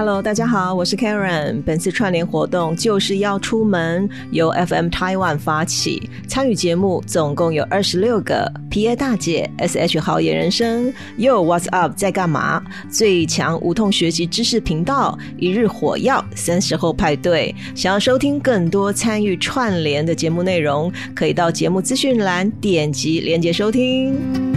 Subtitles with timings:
[0.00, 1.62] Hello，大家好，我是 Karen。
[1.62, 8.50] 本次串联活动就是要出门，由 FM Taiwan 发起，参与节目总共有二十六个。
[8.70, 12.62] 皮耶大姐、SH 好野人生、Yo What's Up 在干嘛？
[12.88, 17.54] 最强无痛学习知识频道、一日火药、三十后派对。
[17.74, 24.49] 想要收听更多参与串联的节目内容，可以到节目资讯栏点击连接收听。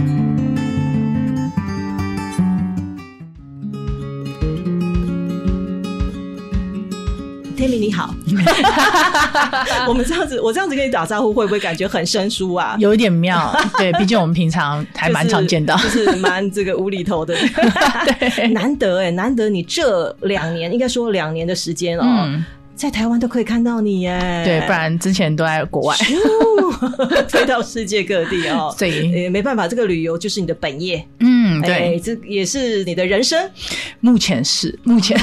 [7.68, 8.14] 你好，
[9.88, 12.76] 我们这样子，我这样子跟你打招呼，会不会感觉很生疏啊？
[12.78, 17.34] 有一点妙， 对，毕竟我们平常还蛮常见到，就是蛮这个无厘头的，
[18.18, 22.28] 对，难得哎，难得你这两年，应该说两年的时间哦。
[22.76, 25.96] 在台湾都可以看到你耶，对，不然之前都在国外，
[27.28, 28.74] 飞到世界各地哦。
[28.76, 33.48] 对，也没办法，这个旅游就是你的本业，嗯，对，这也是你的人生。
[34.00, 35.16] 目前是，目前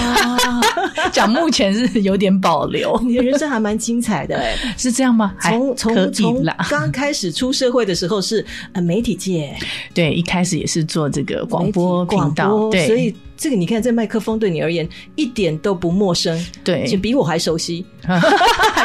[1.12, 5.34] 讲目前是有点保留， 你的人生还蛮精彩的，哎，是这样吗？
[5.42, 9.56] 从从从刚开始出社会的时候是呃媒体界，
[9.94, 13.16] 对，一开始也是做这个广播频道，对，所以。
[13.38, 17.84] 这个你看，这麦克风对你而言一点都不陌生，对，就比我还熟悉。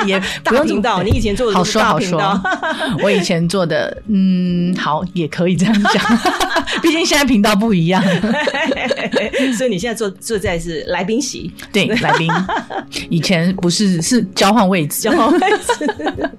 [0.04, 2.20] 也 不用频道，你以前做的好说好说。
[3.02, 6.02] 我以前做的，嗯，好，也可以这样讲。
[6.82, 8.02] 毕竟现在频道不一样，
[9.56, 12.30] 所以你现在坐坐在是来宾席，对，来宾。
[13.08, 16.30] 以前不是是交换位置，交换位置。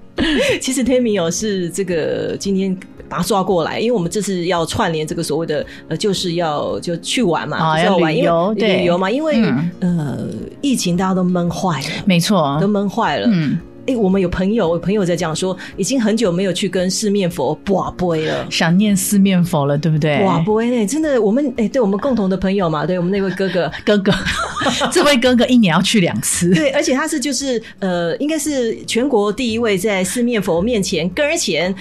[0.60, 2.76] 其实 Tammy 有是这个今天。
[3.08, 9.42] 把他抓过来，因为我们这次要串联这个所谓的呃，就是要就去玩嘛，要旅游，旅游嘛，因为
[9.80, 10.18] 呃，
[10.60, 13.26] 疫情大家都闷坏了，没错，都闷坏了。
[13.30, 20.22] 嗯，哎，我们有朋友，朋友在讲说，已经很久没有去跟四面佛挂杯了，想念四面佛了，对不对？
[20.22, 24.12] 挂杯呢，真的，我们哎，对我们共同的朋友嘛，对我们那位哥哥， 哥哥，
[24.92, 31.74] 这位哥哥一年要去两次， 对，而且他是就是呃，应该是全国第一位在四面佛面前跟前。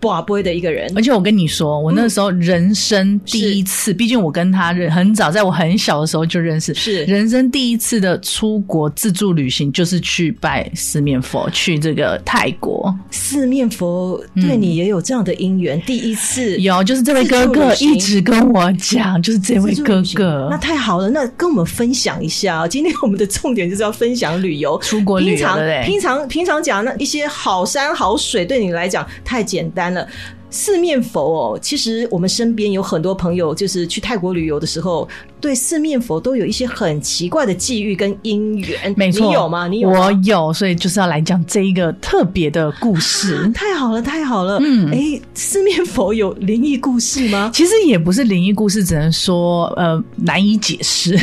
[0.00, 12.94] 不不会的一个人，而且我跟你说，我那时候人生第一次，毕竟我跟他认很早，在我很小的时候就认识，是人生第一次的出国自助旅行，就是去拜四面佛，去这个泰国。
[13.10, 22.68] 四面佛对你也有这样的因缘，第一次有，就是这位哥哥一直跟我讲，就是这位哥哥，那太好了，那跟我们分享一下。
[22.68, 25.48] 今天我们的重点就是要分享旅游，出国旅游，
[25.84, 29.87] 平常平常讲那一些好山好水，对你来讲太简单。
[29.92, 30.06] 了
[30.50, 35.06] 四面佛哦，其实我们身边有很多朋友，就是去泰国旅游的时候，
[35.40, 38.94] 对四面佛都有一些很奇怪的际遇跟姻缘。
[38.96, 39.68] 没错，你有吗？
[39.68, 39.90] 你有？
[39.90, 43.46] 我有，所以就是要来讲这一个特别的故事。
[43.54, 44.58] 太好了，太好了。
[44.62, 47.50] 嗯，哎，四面佛有灵异故事吗？
[47.52, 51.18] 其实也不是灵异故事，只能说呃难以解释。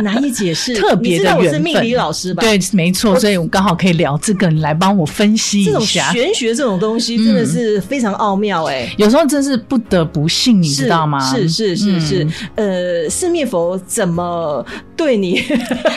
[0.00, 1.46] 难以解释，特别的缘分。
[1.46, 2.40] 我是命理老师吧？
[2.42, 6.12] 对，没错，所以我刚好可以聊这个，你来帮我分析一下。
[6.12, 11.18] 玄学这种东西真的是非常奥妙哎，有时候真是不得不信，你知道吗？
[11.32, 14.64] 是是是是，呃，四面佛怎么
[14.96, 15.42] 对你？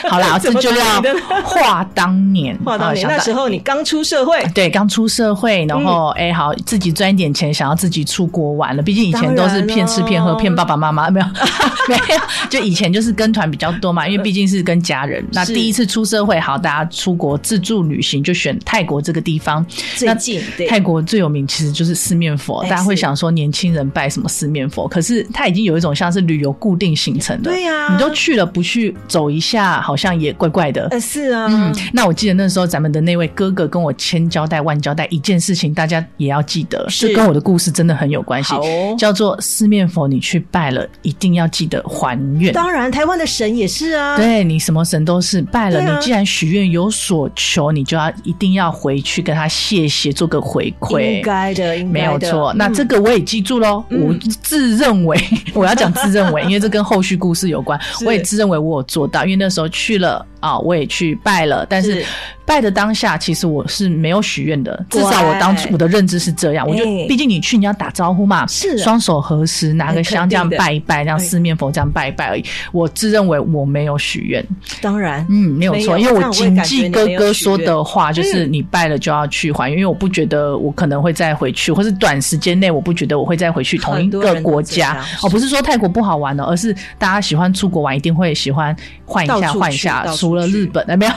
[0.08, 1.02] 好啦， 这就要
[1.44, 8.82] 话当年，话当年那时候你刚出社会，对，刚出社会，然后哎，好，自己赚一点钱，想要自己出国玩了。
[8.82, 11.26] 毕竟以前都是骗吃骗喝，骗爸爸妈妈，没有
[11.88, 13.72] 没有，就以前就是跟团比较。
[13.82, 15.22] 多嘛，因为毕竟是跟家人。
[15.32, 19.66] 那第一次出社会，好，大家出国自助旅行就选泰国这个地方。
[19.96, 22.62] 最近，泰国最有名其实就是四面佛。
[22.62, 24.86] 大家会想说，年轻人拜什么四面佛？
[24.86, 27.50] 可是它已经有一种像是旅游固定行程的。
[27.50, 30.86] 对呀，你都去了，不去走一下，好像也怪怪的。
[30.92, 31.48] 呃，是啊。
[31.50, 38.54] 嗯，那我记得那时候咱们的那位哥哥跟我千交代万交代一件事情，大家也要记得，是跟我的故事真的很有关系。
[38.54, 42.52] 哦叫做四面佛，你去拜了，一定要记得还愿。
[42.52, 43.66] 当然，台湾的神也。
[43.71, 45.80] 是啊，对你什么神都是拜了。
[45.80, 51.16] 你既然许愿有所求，你就要一定要回去跟他谢谢，做个回馈。
[51.16, 52.52] 应该的，没有错。
[52.54, 53.84] 那这个我也记住喽。
[53.90, 55.18] 我自认为
[55.54, 57.78] 我要讲自认为， 因为这跟后续故事有关。
[58.04, 62.04] 我也自认为我有做到，因为那时候去了啊，我也去拜了，但是。
[62.44, 66.68] 拜的当下，其实我是没有许愿的，至少我当初我的认知是这样。
[66.68, 72.44] 我就毕竟你去你要打招呼嘛，是双手合十，拿个香这样拜一拜，这样四面佛这样拜一拜而已。
[72.72, 74.44] 我自认为我没有许愿。
[74.80, 85.04] 当然，嗯，没有错，因为我谨记哥哥说的话，就是嗯你拜了就要去还愿，因为我不觉得我可能会再回去，或是短时间内我不觉得我会再回去同一个国家。
[85.22, 91.12] 哦，不是说泰国不好玩了，而是大家喜欢出国玩，一定会喜欢换一下换一下除了日本，哎，没有，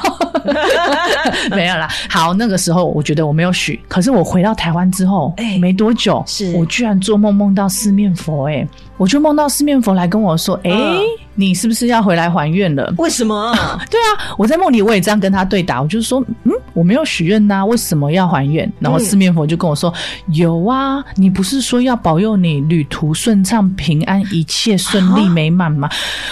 [1.55, 1.87] 没有啦。
[2.09, 6.53] 好，那个时候我觉得我没有许，可是我回到台湾之后，哎没多久，是。
[6.55, 8.67] 我居然做梦梦到四面佛，哎，
[8.97, 10.99] 我就梦到四面佛来跟我说，哎嗯，
[11.35, 12.93] 你是不是要回来还愿了？
[12.97, 13.51] 为什么？
[13.91, 18.71] 对啊，我在梦里我也这样跟他对答，我就说，嗯，我没有许愿呐，为什么要还愿？
[18.79, 19.93] 然后嗯四面佛就跟我说，
[20.31, 25.89] 有啊，你不是说要保佑你旅途顺畅、平安、一切顺利啊美满吗？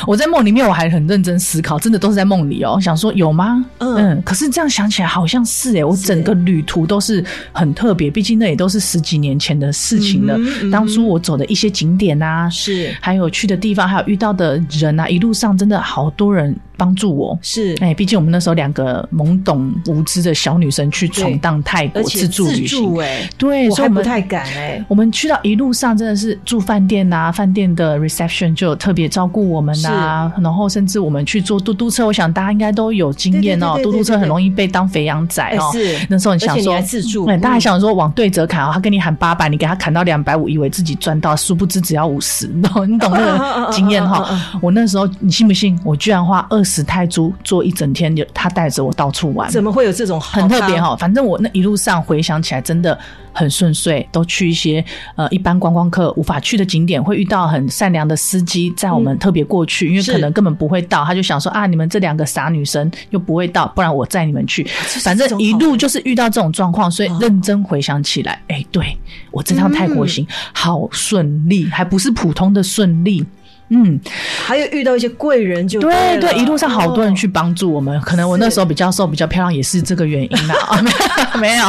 [0.07, 3.63] 我在梦里面我还很认真思考，真的都是在梦里哦，想说有吗？
[3.80, 10.39] 嗯可是这样想起来好像是诶，我整个旅途都是很特别，毕竟那也都是十几年前的事情了。
[10.71, 12.95] 当初我走的一些景点啊，是。
[13.01, 17.37] 还有去的地方，还有遇到的人啊，一路上真的好多人帮助我。
[17.41, 24.83] 是，哎，毕竟我们那时候两个懵懂无知的小女生去闯荡泰国自助旅行，哎，对，我所以我们还不太敢哎。
[24.87, 35.69] 我们去到一路上真的是住饭店呐、饭店的 reception 就有特别照顾我们呐、然后甚至我们去坐嘟嘟车，我想大家应该都有经验哦，嘟嘟车很容易被当肥羊仔哦。
[35.73, 44.59] 哎是那时候你想说你自助对，大家嗯想说往对折砍哦，他跟你喊八百，你给他砍到两百五，以为自己赚到，殊不知只要五十，你懂你懂那个 经验哈嗯？
[44.61, 45.77] 我那时候你信不信？
[45.83, 50.92] 我居然花二十泰铢坐一整天，就他带着我到处玩，怎么会有这种好很特别康？
[50.92, 52.98] 哈、反正我那一路上回想起来，真的
[53.33, 54.83] 很顺遂，都去一些
[55.15, 64.63] 呃一般观光客无法去的景点，会遇到很善良的司机载我们特别过去，因为可能根本不会到，他就想说啊，你们这两个傻女生又不会到，不然我载你们去。
[65.04, 68.98] 反正一路就是遇到这种状况，所以认真回想起来，哎、对
[69.31, 73.25] 我这趟泰国行、好顺利，还不是普通的顺利。
[73.73, 73.99] 嗯，
[74.45, 76.21] 还有遇到一些贵人就对了。
[76.21, 77.15] 对，一路上好多人哦。
[77.15, 80.55] 去帮助我们，可能我那时候比较瘦、比较漂亮，也是这个原因啦。
[80.67, 81.65] 啊， 没有没有，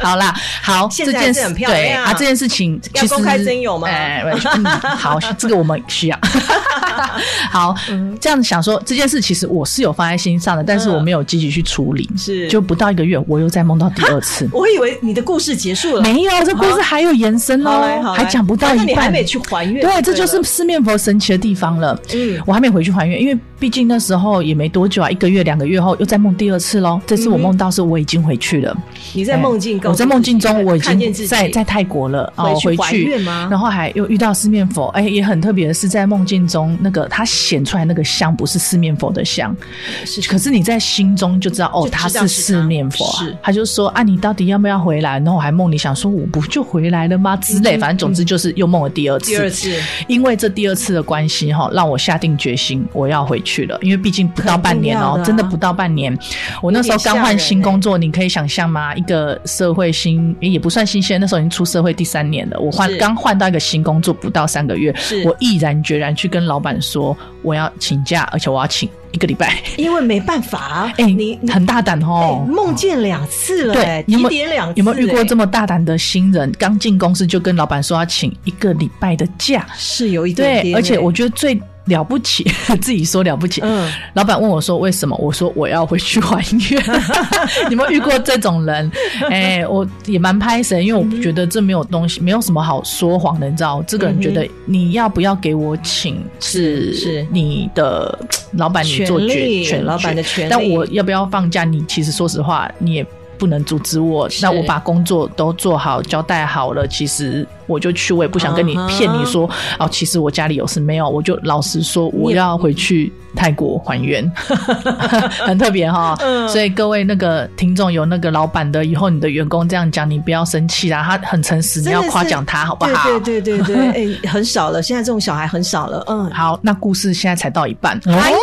[0.00, 3.88] 好啦，好，这件事很漂对亮啊，这件事情其实要公开真有吗？
[3.88, 4.22] 哎，
[4.54, 6.18] 嗯好， 这个我们需要。
[7.50, 8.16] 好，嗯。
[8.20, 12.08] 这样想说这件事，其实我是有放在心上的，但是嗯我没有积极去处理。
[12.16, 12.48] 是。
[12.48, 14.48] 就不到一个月，我又再梦到第二次。
[14.52, 18.86] 我以为你的故事结束了，没有，这故事还有延伸哦，还讲不到反一半。
[18.86, 21.98] 你还没去还愿，对，这就是四面佛神奇的地方了。
[22.14, 27.00] 嗯我还没回去还愿，因为毕竟那时候也没多久啊，一个月、两个月后又再梦第二次喽。
[27.06, 28.76] 这次我梦到是我已经回去了，
[29.14, 39.56] 你在梦境我在梦境中我已经在在泰国了哦，回回去然后还又遇到四面佛，哎，也很特别的是，在梦境中那个他显出来那个像不是四面佛的像，
[40.04, 43.36] 是可是你在心中就知道哦他是四面佛啊是他。
[43.44, 45.12] 他就说啊，你到底要不要回来？
[45.18, 47.36] 然后我还梦里想说，我不就回来了吗？
[47.36, 49.30] 之类，反正总之就是又梦了第二次。
[49.30, 49.72] 第二次
[50.08, 53.78] 因为这第二次的关系哈，让我下定决心我要回去了。
[53.80, 56.16] 因为毕竟不到半年哦、真的不到半年。
[56.60, 58.94] 我那时候刚换新工作，你可以想象吗？
[58.96, 62.58] 一个社会新诶也不算新鲜，那时候已经出社会第三年了。
[62.58, 64.92] 我换刚换到一个新工作不到三个月，
[65.24, 69.56] 我毅然决然去跟老板说我要请假，而且我要请一个礼拜。
[69.78, 72.46] 因为没办法，哎、你你很大胆哎哦。
[72.46, 76.52] 梦见两次了，哎对，你有没有提点两次，有没有遇过这么么大胆的新人？
[76.58, 82.44] 刚进公司就跟老板说要请一个礼拜的假，是有一点对，而且哎我觉得最了不起，
[82.80, 83.60] 自己说了不起。
[83.64, 85.16] 嗯老板问我说为什么？
[85.16, 86.38] 我说我要回去还
[86.70, 86.82] 愿。
[87.68, 88.90] 你有没有遇过这种人？
[89.30, 93.82] 哎、我也蛮拍神，因为我觉得这没有东西，没有什么好说谎的，你知道？
[93.86, 98.18] 这个人觉得你要不要给我请是是你的
[98.52, 101.64] 老板你做决权老板的权利但我要不要放假？
[101.64, 103.06] 你其实说实话，你也。
[103.38, 114.30] 不能阻止我，那我把工作都做好，交代好了，其实我就去，我也不想跟你骗你说，哦，其实我家里有事，没有，我就老实说，我要回去泰国还原，
[115.44, 116.16] 很特别哈。
[116.20, 123.08] 嗯所以各位那个听众有那个老板的，以后你的员工这样讲，你不要生气啦，他很诚实，你要夸奖他好不好？
[123.08, 128.38] 对对对对对， 哎，很少了，现在这种小孩很少了，嗯，好，那故事现在才到一半，还有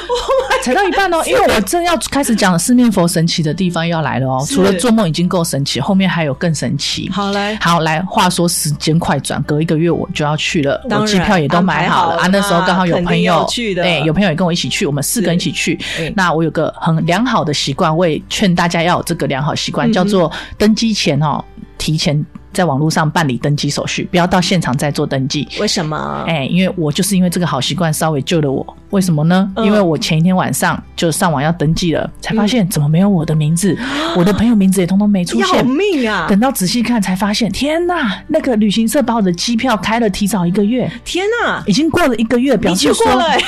[0.64, 4.44] 才到一半哦，因为我正要开始讲四面佛神奇的地方要来了哦。
[4.48, 7.10] 除了做梦已经够神奇，后面还有更神奇。
[7.12, 12.26] 好来，好，来，话说时间快转，隔一个月我就要去了，我机票也都买好了啊。
[12.28, 16.12] 那时候刚好有朋友要去的对，有朋友也跟我一起去，我们四个人一起去嗯。
[16.16, 21.42] 那我有个很良好的习惯，我也劝大家要有这个良好习惯，嗯叫做登机前哦，
[21.78, 25.46] 提前在网络上办理登机手续，不要到现场再做登记。
[25.60, 26.24] 为什么？
[26.26, 28.76] 哎、因为我就是因为这个好习惯，稍微救了我。
[28.96, 29.52] 为什么呢？
[29.58, 33.78] 因为我前一天晚上就上网要登记了，才发现怎么没有我的名字，
[34.16, 35.58] 我的朋友名字也通通没出现。
[35.58, 36.24] 要命啊！
[36.30, 38.22] 等到仔细看才发现，天哪！
[38.28, 40.90] 那个旅行社把我的机票开了提早一个月。
[41.04, 41.62] 天哪！
[41.66, 43.04] 已经过了一个月，表示说，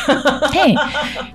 [0.53, 0.75] 嘿，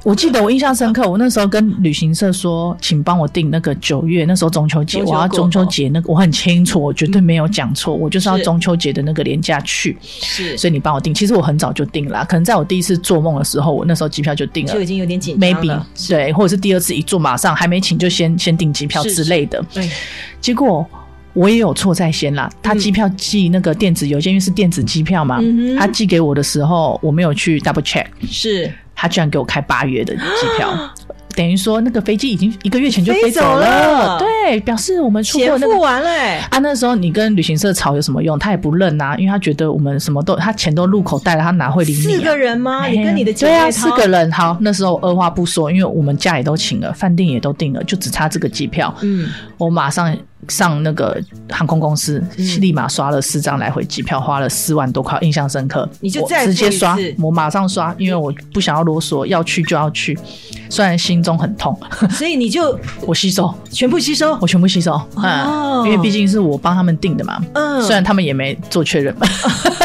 [0.04, 9.98] 我记得我印象深刻，我那时候跟旅行社说，请帮我订那个九月，那时候中秋节，我要中秋节那个，我很清楚，我绝对没有讲错，我就是要中秋节的那个年假去。
[10.04, 15.88] 是，所以你帮我订，其实我很早就订了，可能在我第一次做梦的时候，我那时候机票就定了，就已经有点紧张了。
[16.08, 19.64] 对，或者是第二次一坐，马上还没请就先先订机票之类的。
[19.74, 19.90] 对，
[20.40, 20.86] 结果
[21.34, 22.50] 我也有错在先啦。
[22.62, 25.40] 他机票寄那个电子邮件，因为是电子机票嘛，
[25.78, 30.22] 他寄给我的时候，我没有去 double check，是他居然给我开八月的机
[30.58, 30.94] 票。
[31.36, 36.10] 等于说，那个飞机已经一个月前就飞走了，对，表示我们出钱付完了。
[36.50, 38.38] 啊，那时候你跟旅行社吵有什么用？
[38.38, 42.00] 他也不认呐，因为他觉得我们什么都，他钱都入口袋了，他哪会理你？
[42.00, 42.86] 四个人吗？
[42.88, 44.32] 你跟你的对啊，四个人。
[44.32, 48.94] 好，那时候二话不说，因为我们假也都请了，饭店也都订了，就只差这个机票。
[49.02, 50.16] 嗯，我马上。
[50.48, 51.20] 上那个
[51.50, 52.24] 航空公司，
[52.60, 55.88] 立马刷了四张来回机票，花了四万多块，印象深刻。
[56.00, 60.18] 你就直接刷，我马上刷，因为我不想要啰嗦，要去就要去，
[60.70, 61.78] 虽然心中很痛。
[62.12, 64.94] 所以你就我吸收，全部吸收，我全部吸收。
[65.16, 67.42] 哦，因为毕竟是我帮他们订的嘛。
[67.54, 69.16] 嗯，虽然他们也没做确认。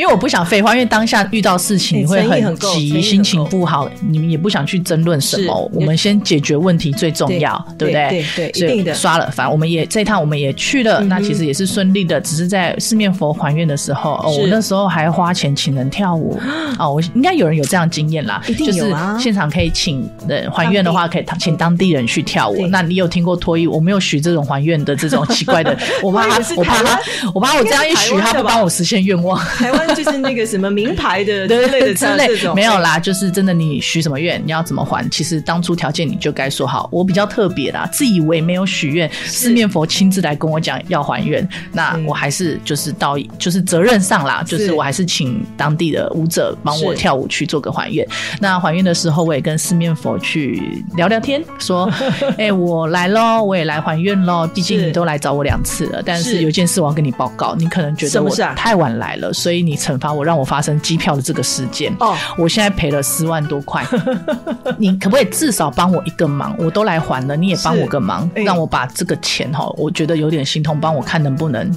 [0.00, 5.70] 因为我不想废话，因为当下遇到事情你会很急，心情不好，你们也不想去争论什么。
[5.74, 8.24] 我们先解决问题最重要，对不对？
[8.34, 8.94] 对对，一定的。
[8.94, 12.18] 刷了，反正我们也这一趟我们也去了，那其实也是顺利的。
[12.18, 16.40] 只是在四面佛还愿的时候，哦，我那时候还花钱请人跳舞。
[16.78, 19.18] 哦，我应该有人有这样经验啦，一定有啊。
[19.20, 22.66] 现场可以请人还愿的话，可以请当地人去跳舞。
[22.68, 23.66] 那你有听过脱衣？
[23.66, 26.98] 我没有许这种还愿的这种奇怪的， 我怕他，我怕他，
[27.34, 29.38] 我怕我这样一许，他不帮我实现愿望。
[29.58, 35.08] 台湾就是那个什么名牌的之类的之类这种没有啦，就是真的你许什么愿，你要怎么还？
[35.10, 36.88] 其实当初条件你就该说好。
[36.92, 48.06] 我比较特别啦，自以为没有许愿，四面佛亲自来跟我讲要还愿，那我还是就是到就是责任上啦，就是我还是请当地的舞者帮我跳舞去做个还愿。
[48.40, 51.90] 那还愿的时候，我也跟四面佛去聊聊天，说：
[52.38, 54.46] “哎，我来喽，我也来还愿喽。
[54.54, 61.92] 毕竟你都来找我两次了，但是有件事我要跟你报告，你可能觉得我太晚来了，所以你惩罚我，让我发生机票的这个事件。
[62.00, 63.84] 哦，我现在赔了四万多块，
[64.76, 66.54] 你可不可以至少帮我一个忙？
[66.58, 71.68] 我都来还了，你也帮我个忙，让我把这个钱哈，我觉得有点心痛，帮我看能不能。”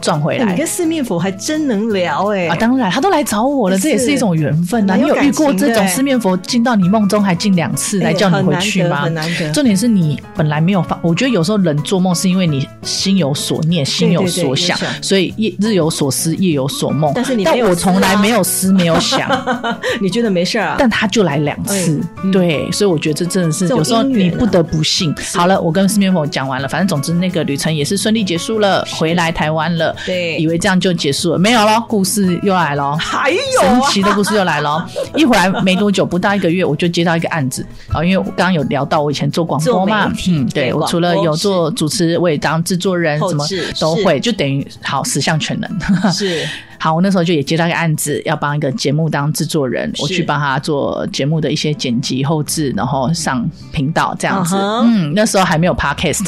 [0.00, 2.48] 赚回来，你跟四面佛还真能聊哎！
[2.48, 4.96] 啊，当然，他都来找我了，这也是一种缘分呐。
[4.96, 9.02] 你有遇过这种四面佛进到你梦中还进两次来叫你回去吗？
[9.02, 9.50] 很难得。
[9.52, 17.12] 重点是你本来没有发，我觉得有时候人做梦是因为你心有所念，心有所想，所以夜日有所思，夜有所梦。
[17.14, 19.30] 但是你，但我从来没有思，没有想。
[20.00, 20.76] 你觉得没事啊？
[20.78, 22.00] 但他就来两次，
[22.32, 25.14] 对，所以我觉得这真的是有时候你不得不信。
[25.34, 29.89] 好了，我跟四面佛讲完了，反正总之那个旅程也是顺利结束了，回来台湾了。
[30.06, 34.88] 对，以为这样就结束了，没有了，故事又来了，还有神奇的故事又来了。
[35.14, 43.44] 一回来没多久，不到一个月，我就接到一个案子啊，因为我刚刚有聊到我以前做广播嘛，嗯，对我除了有做主持，我也当制作人，什么
[43.80, 46.12] 都会，就等于好十项全能。
[46.12, 46.46] 是。
[46.80, 54.56] 好，我那时候就也接到一个案子，要帮一个节目当制作人，我去帮他做节目的一些剪辑后置，然后上频道这样子。
[54.56, 56.24] 嗯，那时候还没有 podcast，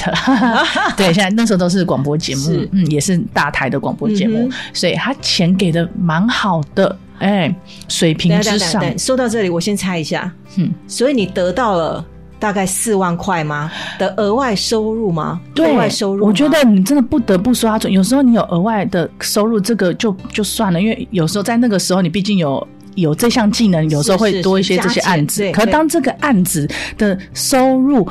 [0.94, 7.54] 对，现在那时候都是广播节目，嗯，也是大台的广播节目，所以他钱给的蛮好的，哎，
[7.88, 8.99] 水平之上。
[8.99, 12.04] 说到这里，我先猜一下，嗯，所以你得到了。
[12.42, 13.70] 大概四万块吗
[14.00, 15.40] 的额外收入吗？
[15.58, 25.49] 额外收入，我觉得你真的不得不说，有时候你有额外的收入，这个就就算了，因为有时候在那个时候，你毕竟有有这项技能，有时候会多一些这些案子。
[25.52, 26.68] 可当这个案子
[26.99, 28.08] 的收入。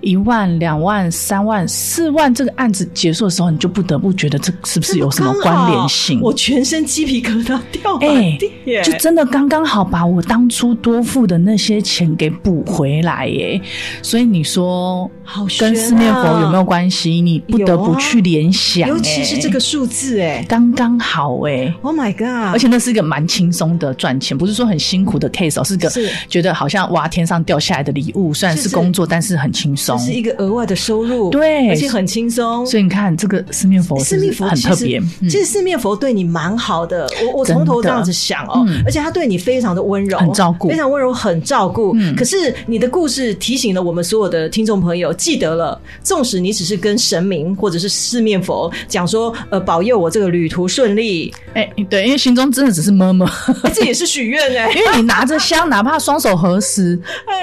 [0.00, 6.20] 一万、两万、三万、四万，这个案子结束的时候，你就不得不觉得这是不是有什么关联性？
[6.20, 13.60] 我全身鸡皮疙瘩掉哎、欸，就真的刚刚好把我当初多付的那些钱给补回来耶。
[14.02, 15.10] 所以你说，
[15.58, 17.20] 跟四面佛有没有关系？
[17.20, 21.72] 你不得不去联想，尤其是这个数字，哎，刚刚好哎。
[21.82, 22.52] Oh my god！
[22.52, 25.90] 而且那是一个蛮轻松的赚钱，不是说很辛苦的 case 哦，是个
[26.28, 29.98] 觉得好像哇天上掉下来的礼物，虽然是工作，但是很轻松。
[29.98, 32.64] 是一个额外的收入，对，而且很轻松。
[32.66, 35.00] 所以你看，这个四面佛，四面佛很特别。
[35.22, 41.94] 其实四面佛对你蛮好的，我我从头这样子想哦，而且他对你非常的温柔，很照顾，非常温柔，很照顾。
[42.16, 53.30] 可是你的故事提醒了我们所有的听众朋友，记得了，纵使你只是跟神明或者是四面佛讲说，呃，保佑我这个旅途顺利，哎，对，因为心中真的只是么么，
[53.74, 56.98] 这也是许愿哎，因为你拿着香，哪怕双手合十，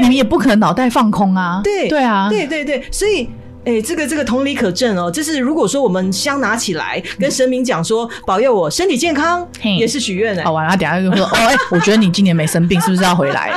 [0.09, 1.61] 你也不可能脑袋放空啊。
[1.63, 3.29] 对对啊，对对对，所以。
[3.67, 10.43] 哎，这个这个同理可证哦，就是如果说我们香拿起来，跟神明讲说保佑我身体健康，也是许愿哎。
[10.45, 13.51] 好完了，等下就说哦，哎，我觉得你今年没生病，是不是要回来？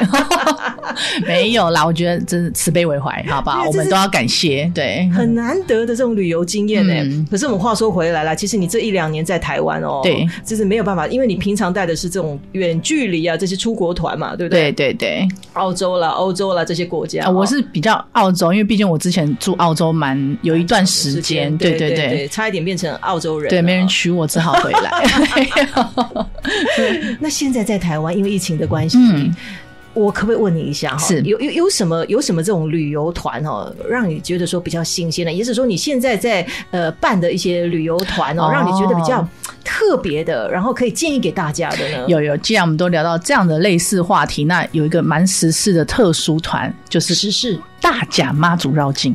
[1.25, 4.69] 没有啦，我觉得真是慈悲为怀，好吧，我们都要感谢。
[4.75, 7.07] 对，很难得的这种旅游经验哎。
[7.31, 14.73] 可是我们话说回来了，其实你这一两年在台湾哦，对，就是没有办法，因为你平常带的是这种远距离啊，这些出国团嘛，对不对？
[14.73, 20.81] 对对对，澳洲啦、欧洲啦这些国家，我是比较澳洲，因为毕竟我之前住澳洲蛮有一段。
[20.91, 24.91] 时间对对对，差一点变成澳洲人，对，没人娶我，只好回来。
[27.21, 28.99] 那现在在台湾，因为疫情的关系，
[29.95, 30.99] 我可不可以问你一下哈？
[30.99, 35.33] 是有有有什么有什么这种旅游团哦，让你觉得说比较新鲜的？
[35.33, 39.27] 也是说你现在在呃办的一些旅游团哦，让你觉得比较
[39.65, 42.05] 特别的，然后可以建议给大家的呢？
[42.09, 49.15] 有有，既然我们都聊到这样的类似话题，那有一个蛮时事的特殊团，就是时事大甲妈祖绕境。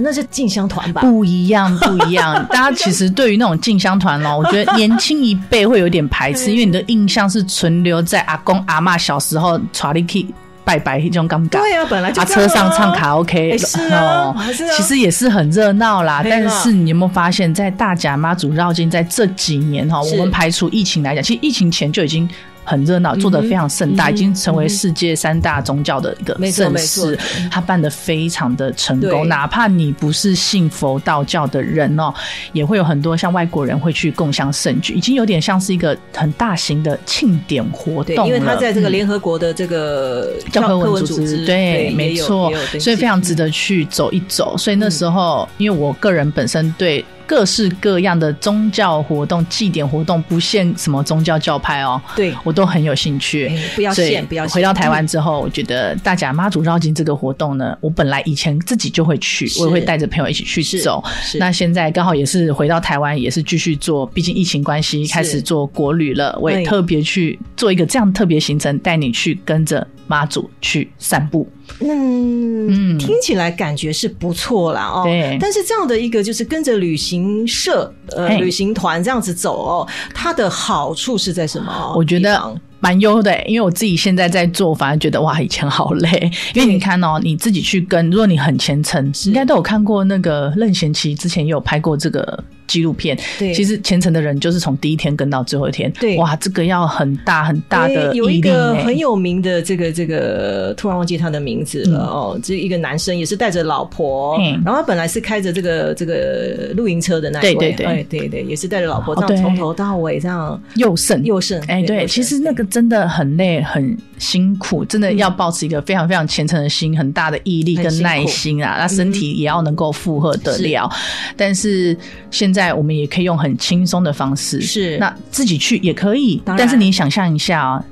[0.00, 1.00] 那是进香团吧？
[1.00, 2.34] 不一样，不一样。
[2.50, 10.26] 大家其实对于那种进香团哦，我觉得年轻一辈会有点排斥，因为你的印象是存留在阿公阿妈小时候查理 K
[10.64, 11.60] 拜拜这种尴尬。
[11.60, 13.56] 对啊，本来就车上唱卡 OK
[13.92, 14.36] 哦，
[14.76, 16.22] 其实也是很热闹啦。
[16.22, 22.28] 但是你有没有发现，在大甲妈祖绕境在这几年哈，我们排除疫情来讲，其实疫情前就已经。
[22.68, 27.18] 很热闹，做的非常盛大，已经成为世界三大宗教的一个盛事。
[27.50, 32.12] 他办的非常的成功，哪怕你不是信佛道教的人哦，
[32.52, 38.26] 也会有很多像外国人会去共襄盛举，已经有点像是一个很大型的庆典活动。
[38.26, 44.56] 因为他在这个联合国的这个教科文组织，对，没错，所以非常值得去走一走。
[44.58, 47.02] 所以那时候，因为我个人本身对。
[47.28, 53.52] 各式各样的宗教活动、祭典活动，不限什么宗教教派哦，对我都很有兴趣。
[53.76, 61.04] 不要限，不要限回到台湾之后，我觉得大甲妈祖绕境这个活动呢，我本来以前自己就会去，我也会带着朋友一起去走。
[61.38, 71.46] 那现在刚好也是回到台湾，也是继续做，毕竟疫情关系开始做国旅了，我也特别去做一个这样特别行程，带你去跟着妈祖去散步。
[71.80, 75.02] 嗯，听起来感觉是不错啦哦。
[75.04, 81.94] 对，但是这样的一个就是跟着旅行社呃旅行团这样子走哦，它的好处是在什么？
[81.96, 86.30] 我觉得蛮优的，因为我自己现在在做，反而觉得哇，以前好累。
[86.54, 92.44] 因为你看哦，你自己去跟，如果你很虔诚，应该都有看过那个任贤齐之前也有拍过这个。
[92.68, 110.60] 纪录片，对，其实虔诚的人就是从第一天跟到最后一天，对，哇，这个要很大很大的有一个很有名的这个这个，突然忘记他的名字了哦，这一个男生也是带着老婆，嗯然后他本来是开着这个这个露营车的那一位，对对对，对对，也是带着老婆这样从头到尾这样。
[110.74, 111.24] 又胜。
[111.24, 120.90] 又胜，哎，对，其实那个真的很累很辛苦，真的要保持一个非常非常虔诚的心，很大的毅力跟耐心啊，那身体也要能够负荷得了，
[121.34, 121.96] 但是
[122.30, 122.57] 现在。
[122.58, 127.84] 在我们也可以用很轻松的方式，是那自己去也可以，但是你想象一下啊。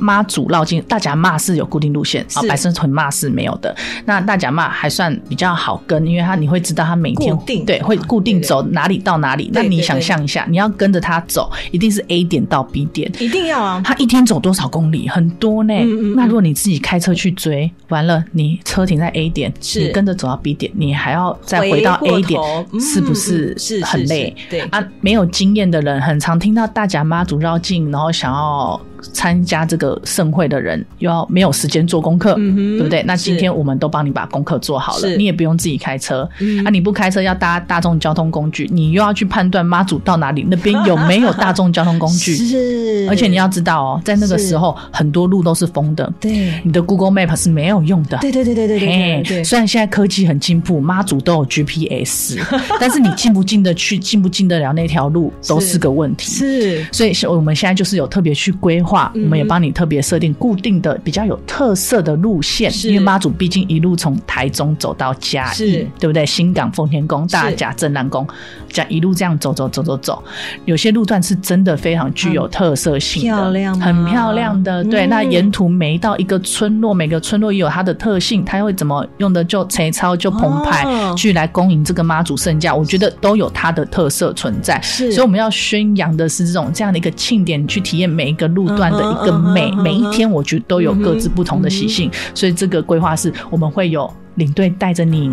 [0.00, 3.74] 妈祖绕境，大甲骂是有固定路线，啊，白生屯骂是没有的。
[4.04, 9.50] 那大甲骂还算比较好跟，因为他你会知道他每天对会固定走哪里到哪里。
[9.52, 13.80] 那你想象一下，你要跟着他走，一定是 A 点到 B 点，一定要啊。
[13.84, 15.08] 他一天走多少公里？
[15.08, 15.74] 很多呢。
[16.14, 22.40] 那如果你自己开车去追，完了你车停在 A 点，你跟着走到 B 点，你还要再回到 A 点，
[22.80, 24.34] 是不是是很累？
[24.50, 28.80] 对啊，没有经验的人很常听到大甲妈祖绕境，然后想要。
[29.12, 33.02] 参加这个盛会的人又要没有时间做功课，对不对？
[33.04, 36.28] 那今天我们都帮你把功课做好了，你也不用自己开车。
[36.64, 42.34] 啊，你不开车要搭大众交通工具，你又要去判断妈祖到哪里，那边有没有大众交通工具？
[42.36, 48.18] 是，而且你要知道哦，在那个时候很多路都是封的，对，你的 Google Map 是没有用的。
[48.18, 49.44] 对对对对对对对。
[49.44, 52.38] 虽然现在科技很进步，妈祖都有 GPS，
[52.80, 56.30] 但是你进不进得去，进不进得了那条路都是个问题。
[56.30, 58.87] 是，所以我们现在就是有特别去规划。
[58.88, 66.24] 话，我们也帮你特别设定固定的、比较有特色的路线，因为妈祖毕竟一路从台中走到嘉义，对不对？
[66.24, 68.26] 新港、奉天宫、大甲、镇南宫，
[68.68, 70.24] 这样一路这样走走走走走，
[70.64, 74.82] 有些路段是真的非常具有特色性的，漂亮，很漂亮的。
[74.84, 84.80] 对，那沿途每到一个村落，每个村落也有它的特性，它会怎么用的就粗糙就澎湃，去来恭迎这个妈祖圣驾，我觉得都有它的特色存在。
[84.80, 88.77] 是，所以我们要宣扬的是这种这样的一个庆典，去体验每一个路。
[88.78, 95.32] 段的一个每每一天，我觉得都有各自不同的习性，所以这个规划是我们会有领队带着你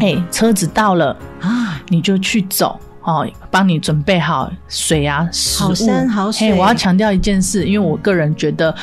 [0.00, 5.68] 哎，车子到了啊，你就去走哦，帮你准备好水啊、食物。
[5.68, 6.54] 好山好水。
[6.54, 8.74] 我要强调一件事，因为我个人觉得。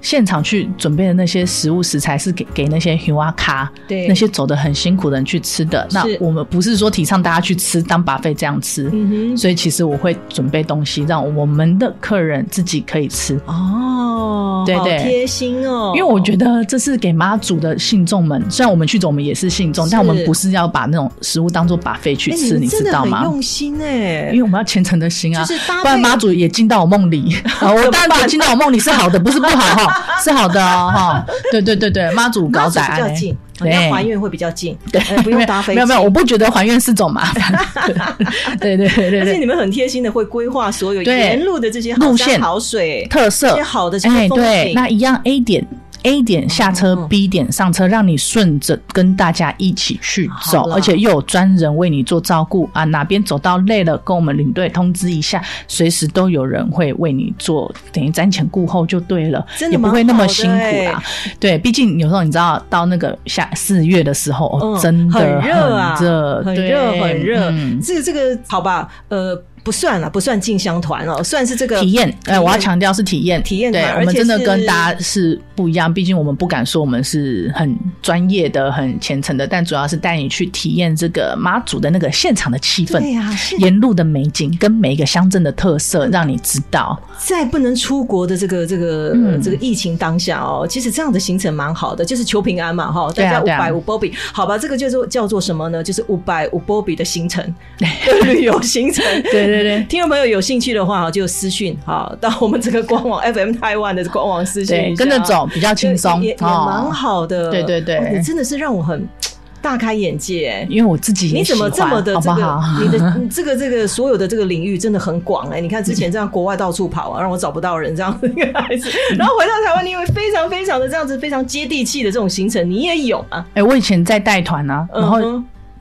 [0.00, 5.86] 现场去准备的那些食物食材是给给那些 h u 卡，对那些走的很辛苦的人去吃的。
[5.90, 8.90] 那我们不是说提倡大家去吃当把费这样吃，
[9.36, 13.38] 所以其实我会准备东西让我们的客人自己可以吃。
[13.46, 15.92] 哦，对对，贴心哦。
[15.94, 23.22] 因为我觉得这是给妈祖的信众们，虽然我们去走，我们也是信众，但我们不是要把那种食物当做把费去吃，你知道吗？
[23.24, 25.44] 用心哎，因为我们要虔诚的心啊，
[25.82, 27.36] 不然妈祖也进到我梦里。
[27.60, 29.89] 我当然进到我梦里是好的，不是不好哈。
[30.22, 35.76] 是好的哦，哈，对对对对，妈祖高仔比较近，对，还愿会比较近，对，不用搭飞机。
[35.76, 37.66] 没有没有，我不觉得还愿是种麻烦。
[38.60, 45.66] 对对对对，而且你们很贴心的会规划所有沿路的这些路线、好水特色、好的哎，对，那一样 A 点。
[46.02, 52.84] A 点下车，B 点上车，让你顺着跟大家一起去走，而且又有专人为你做照顾啊！
[52.84, 61.02] 哪边走到累了，跟我们领队通知一下，随时都有人会为你做，等于瞻前顾后就对了，也不会那么辛苦啦。
[61.38, 67.52] 对，毕竟有时候你知道，到那个下四月的时候，哦，真的很热很热，很热。
[67.82, 69.40] 这个这个好吧，呃。
[69.62, 72.12] 不算了，不算进香团哦，算是这个体验。
[72.24, 73.70] 哎，我要强调是体验，体验。
[73.70, 75.92] 对，我们真的跟大家是不一样。
[75.92, 87.00] 毕竟我们不敢说我们是很专业的、很虔诚的，但主要是带你去体验这个妈祖的那个现场的气氛，对呀，沿路的美景跟每一个乡镇的特色，让你知道。
[87.18, 93.12] 在不能出国的这个这个这个疫情当下哦，其实这样的行程蛮好的，就是求平安嘛哈。
[93.14, 95.84] 大家五百五波比，好吧，这个就是叫做什么呢？
[95.84, 97.44] 就是五百五波比的行程，
[98.24, 99.04] 旅游行程。
[99.30, 107.50] 对对对， 听众朋友有兴趣的话，就私讯哈，到我们这个官网 FM 台湾的官网私讯，跟着走比较轻松，也也蛮好的。
[107.50, 109.06] 对对对，你真的是让我很。
[109.62, 115.60] 大开眼界，因为我自己你怎么这么的这个 你的 这个这个所有的这个领域真的很广哎！
[115.60, 123.44] 你看之前这样国外到处跑啊，让我找不到人这样子一个孩子，然后回到台湾，你以为非常非常的这样子非常接地气的这种行程，你也有啊？
[123.52, 125.20] 哎，我以前在带团啊，然后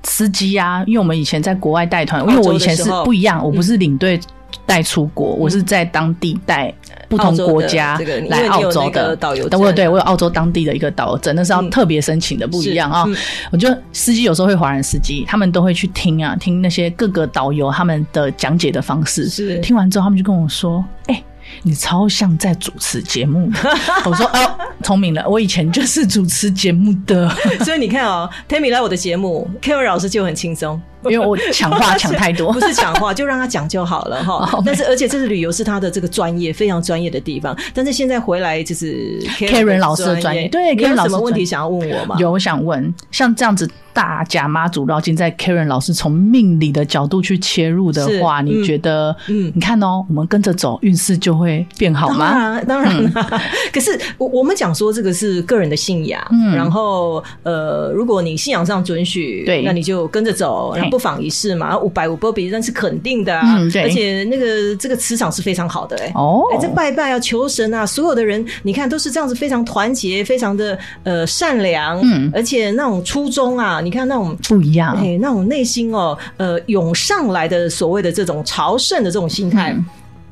[0.03, 4.19] 司机啊，因为我们以前在国外带团，因为我以前是不一样，我不是领队。
[4.65, 6.73] 带出国，我是在当地带
[7.07, 13.05] 不同国家来澳洲的导游，对，对我有澳洲当地的一个导游证，那是要特别申请的，不一样啊。
[13.51, 19.29] 我觉得司机有时候会华人司机，他们都会去听啊，听那些各个导游他们的讲解的方式。
[19.29, 21.23] 是听完之后，他们就跟我说：“哎。”
[21.63, 23.51] 你超像在主持节目，
[24.05, 27.29] 我说哦，聪明了，我以前就是主持节目的，
[27.65, 34.61] 所以你看哦，Tammy 来我的节目，Karen 老师就很轻松，因为我抢话 抢太多，不是抢话， 就让他讲就好了哈。
[34.65, 37.55] 但是而且这是旅游是他的这个专业，非常专业的地方。
[37.73, 42.15] 但是现在回来就是 Karen 老师的专业，对，Karen 老师什么问题想要问我吗？
[42.19, 43.69] 有想问，像这样子。
[43.91, 49.13] 大甲妈祖绕境，在 Karen 老师从命理的角度去切入的话，你觉得？
[49.27, 52.61] 嗯，你看哦，我们跟着走，运势就会变好吗？
[52.65, 53.41] 当然，当然。
[53.73, 56.23] 可是我我们讲说这个是个人的信仰，
[56.55, 61.77] 然后呃，如果你信仰上准许，对，那你就跟着走，不妨一试嘛。
[61.77, 63.83] 五百五波比那是肯定的，嗯，对。
[63.83, 73.79] 而且那个这个磁场是非常好的，哎哦，哎，这拜拜啊，求神啊，所有的人你看都是这样子，非常团结，非常的呃善良，嗯，而且那种初衷啊。
[73.81, 79.75] 你看那种不一样，哎，那种内心哦，呃，涌上来的所谓的这种朝圣的这种心态。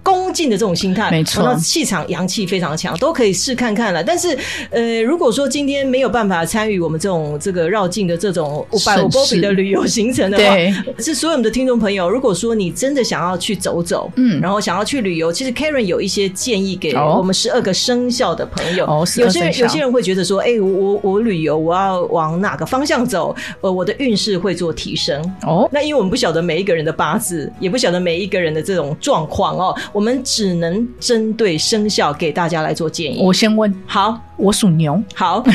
[0.07, 4.01] 恭敬的这种心态，没错，气场阳气非常强，都可以试看看了。
[4.01, 4.37] 但是，
[4.69, 10.55] 呃，如果说今天没有办法参与我们这种这个绕境的这种五百五波比的旅游行程的话，
[10.97, 18.85] 是所有的听众朋友，如果说你真的想要去走走，嗯，然后想要去旅游，其实 Karen 有一些建议给我们十二个生肖的朋友。
[18.85, 23.35] 哦，有些人有些人会觉得说，哎，我我旅游我要往哪个方向走？
[23.59, 25.21] 呃，我的运势会做提升。
[25.45, 29.75] 哦，那因为我们不晓得每一个人的八字，也不晓得每一个人的这种状况哦。
[29.97, 33.19] 我们只能针对生肖给大家来做建议。
[33.19, 35.43] 我先问，好，我属牛，好，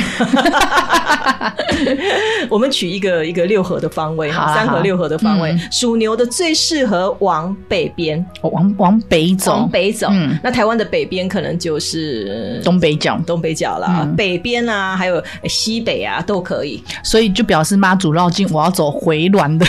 [2.51, 10.09] 我们取一个一个六合的方位，三合六合的方位，属牛的最适合往北边，往往北走，往北走。
[10.43, 16.83] 那台湾的北边可能就是东北角，东北角啦，北边啊，还有西北啊，都可以。
[17.05, 19.65] 所以就表示妈祖绕境，我要走回銮的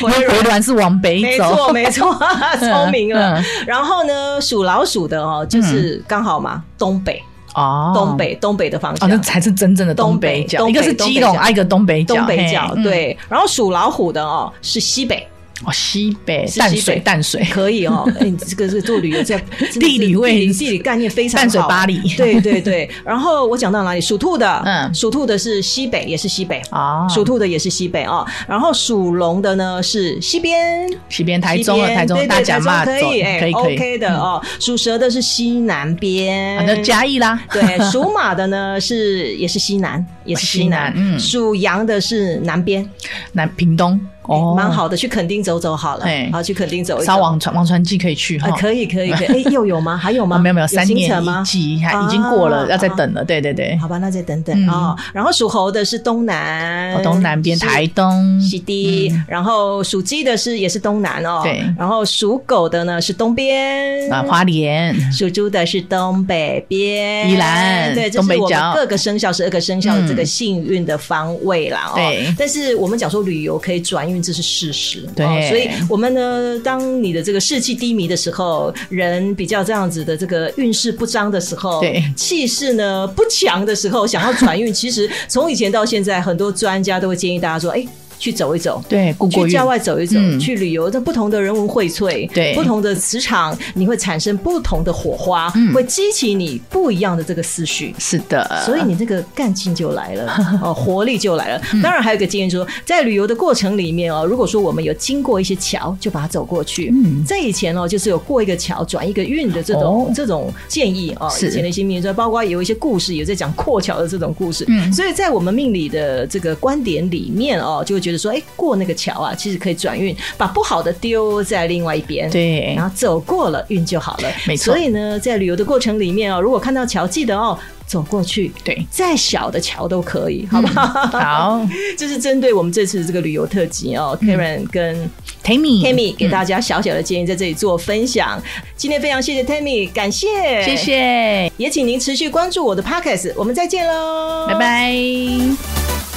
[0.06, 0.60] 回銮。
[0.60, 2.18] 是往北走，没错，没错，
[2.60, 3.42] 聪明了。
[3.66, 4.38] 然后呢？
[4.40, 7.22] 属老鼠的哦，就是刚好嘛，东北
[7.54, 10.68] 哦，东北东北的方向，那才是真正的东北角。
[10.68, 13.16] 一个是基隆，一个东北角，东北角对。
[13.28, 15.26] 然后属老虎的哦，是西北
[15.64, 19.38] 哦，西北淡水淡水，可以哦， 哎，你这个是做旅游，这
[19.78, 21.42] 地理位地理地理概念非常好。
[21.42, 21.98] 淡水巴黎。
[22.16, 22.88] 对对对。
[23.04, 24.00] 然后我讲到哪里？
[24.00, 24.94] 属兔的，嗯。
[24.94, 26.62] 属兔的是西北，也是西北。
[26.70, 34.42] 啊，属兔的也是西北哦，然后属龙的呢是西边，西边台中了，台中大甲妈台中可以，哎可以，OK 的哦。
[34.58, 40.70] 属蛇的是西南边，啊，那嘉义啦，对，属马的呢是也是西南，也是西南。
[40.70, 41.18] 西南嗯。
[41.20, 42.88] 属羊的是南边，
[43.32, 46.28] 南屏东哦，蛮好的，去垦丁走走好了哎。
[46.32, 47.04] 好，去垦丁走一走。
[47.06, 48.56] 烧王船王船季可以去哈啊，。
[48.56, 49.96] 可以可以可以，哎， 又有吗？
[49.96, 50.36] 还有吗？
[50.36, 51.44] 哦，没有没有，三年一？
[51.44, 53.24] 季还已经过了，啊要再等了。
[53.24, 54.96] 对对对，好吧，那再等等嗯哦。
[55.12, 71.90] 然后属猴的是东南，哦东南边台东西地，然后属鸡的是也是东南哦，对然后属狗的呢是东边啊，花莲属猪的是东北边，宜兰对，这是我们东北角各个生肖十二个生肖的这个嗯幸运的方位啦。
[71.92, 75.06] 哦对但是我们讲说旅游可以转运，这是事实。
[75.14, 87.86] 对哦所以我们呢，当你的这个士气低迷的时候，人比较这样子的这个运势不彰的时候，对气势呢不强的时候，想要转运，其实从以前到现在，很多专家都会建议大家说，哎。
[88.20, 97.94] 去走一走，对，去郊外走一走，嗯去旅游，这不同的人文荟萃，对不同的磁场，你会产生不同的火花，嗯会激起你不一样的这个思绪。
[97.98, 100.30] 是的，所以你这个干劲就来了，
[100.62, 101.62] 哦，活力就来了。
[101.72, 106.92] 嗯当然还有一个经验说，在旅游的过程里面哦，如果说我们有经过一些桥，就把它走过去。
[106.92, 111.30] 嗯在以前哦，就是有过一个桥转一个运的这种、哦这种建议哦。
[111.30, 114.66] 是以前的一些民俗，包括有一些故事也在讲过桥的这种故事。
[114.68, 122.30] 嗯所以在我们命理的这个观点里面哦，就会觉得说，哎，过那个桥啊，其实可以转运，把不好的丢在另外一边。
[122.30, 128.52] 对然后走过了运就好了，没错所以呢，在旅游的过程里面哦，如果看到桥，记得哦，走过去。
[128.62, 130.86] 对，再小的桥都可以，好不好？
[131.18, 135.10] 好 这是针对我们这次这个旅游特辑哦，Karen 跟
[135.44, 138.40] ，Tammy Tammy 给大家，家小小的建议，在这里做分享。
[138.76, 140.26] 今天非常谢谢 Tammy，感谢，
[140.64, 144.54] 谢，谢，也请您持续关注我的 Podcast，我们再见喽，拜。
[144.54, 146.09] 拜。